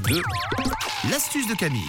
[0.00, 0.22] présidente
[0.64, 1.82] de l'astuce de Camille.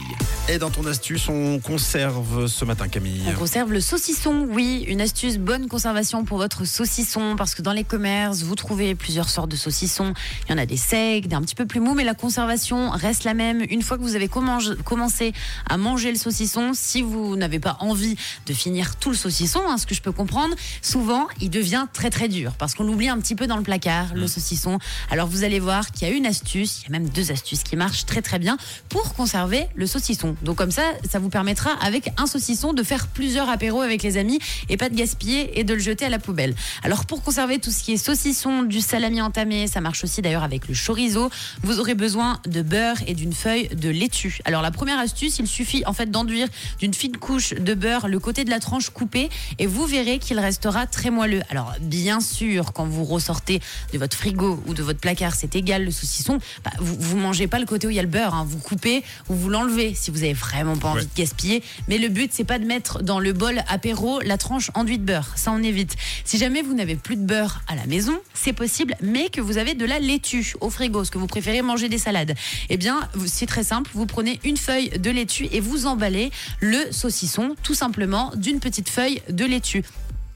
[0.50, 3.24] Et dans ton astuce, on conserve ce matin Camille.
[3.28, 7.74] On conserve le saucisson, oui, une astuce bonne conservation pour votre saucisson parce que dans
[7.74, 10.14] les commerces, vous trouvez plusieurs sortes de saucissons.
[10.46, 12.90] Il y en a des secs, des un petit peu plus mous, mais la conservation
[12.90, 13.64] reste la même.
[13.70, 15.34] Une fois que vous avez commencé
[15.70, 18.16] à manger le saucisson, si vous n'avez pas envie
[18.48, 22.10] de finir tout le saucisson, hein, ce que je peux comprendre, souvent il devient très
[22.10, 24.28] très dur parce qu'on l'oublie un petit peu dans le placard, le mmh.
[24.28, 24.80] saucisson.
[25.12, 27.64] Alors vous allez voir qu'il y a une astuce, il y a même deux astuces
[27.64, 28.58] qui marchent très très bien
[28.90, 30.36] pour conserver le saucisson.
[30.42, 34.16] Donc comme ça, ça vous permettra avec un saucisson de faire plusieurs apéros avec les
[34.18, 34.40] amis
[34.70, 36.56] et pas de gaspiller et de le jeter à la poubelle.
[36.84, 40.44] Alors pour conserver tout ce qui est saucisson, du salami entamé, ça marche aussi d'ailleurs
[40.44, 41.30] avec le chorizo,
[41.64, 44.40] vous aurez besoin de beurre et d'une feuille de laitue.
[44.46, 46.48] Alors la première astuce, il suffit en fait d'enduire
[46.80, 50.40] d'une fine couche de beurre le côté de la tranche coupée et vous verrez qu'il
[50.40, 51.42] restera très moelleux.
[51.50, 53.62] Alors bien sûr, quand vous ressortez
[53.92, 57.48] de votre frigo ou de votre placard, c'est égal le saucisson, bah, vous, vous mangez
[57.48, 58.46] pas le côté où il y a le beurre, hein.
[58.48, 58.93] vous coupez
[59.30, 61.64] ou vous l'enlevez si vous avez vraiment pas envie de gaspiller.
[61.88, 65.04] Mais le but c'est pas de mettre dans le bol apéro la tranche enduit de
[65.04, 65.96] beurre, ça on évite.
[66.26, 69.58] Si jamais vous n'avez plus de beurre à la maison, c'est possible, mais que vous
[69.58, 72.36] avez de la laitue au frigo, ce que vous préférez manger des salades,
[72.70, 76.92] eh bien c'est très simple, vous prenez une feuille de laitue et vous emballez le
[76.92, 79.84] saucisson tout simplement d'une petite feuille de laitue.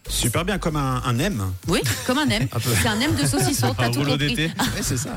[0.10, 1.44] Super bien, comme un, un M.
[1.68, 2.48] Oui, comme un M.
[2.82, 4.52] c'est un M de saucisson, t'as tout compris.
[4.60, 5.16] Oui, c'est ça.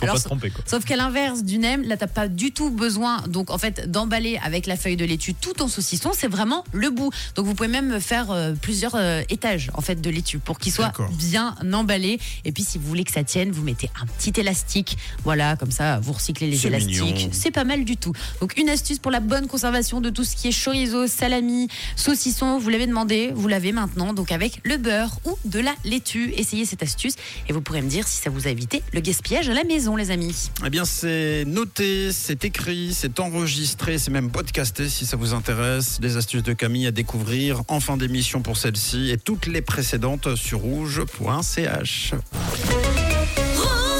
[0.00, 0.64] Faut pas se tromper, quoi.
[0.66, 4.38] Sauf qu'à l'inverse du nem, là t'as pas du tout besoin donc en fait d'emballer
[4.42, 7.10] avec la feuille de laitue tout en saucisson, c'est vraiment le bout.
[7.34, 10.72] Donc vous pouvez même faire euh, plusieurs euh, étages en fait de laitue pour qu'il
[10.72, 12.18] soit bien emballé.
[12.44, 14.96] Et puis si vous voulez que ça tienne, vous mettez un petit élastique.
[15.24, 17.28] Voilà, comme ça vous recyclez les élastiques.
[17.32, 18.12] C'est pas mal du tout.
[18.40, 22.58] Donc une astuce pour la bonne conservation de tout ce qui est chorizo, salami, saucisson.
[22.58, 24.12] Vous l'avez demandé, vous l'avez maintenant.
[24.26, 26.32] Donc avec le beurre ou de la laitue.
[26.36, 27.14] Essayez cette astuce
[27.48, 29.94] et vous pourrez me dire si ça vous a évité le gaspillage à la maison,
[29.94, 30.50] les amis.
[30.64, 36.00] Eh bien, c'est noté, c'est écrit, c'est enregistré, c'est même podcasté si ça vous intéresse.
[36.02, 40.34] Les astuces de Camille à découvrir en fin d'émission pour celle-ci et toutes les précédentes
[40.34, 42.14] sur rouge.ch.